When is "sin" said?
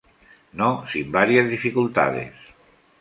0.91-1.07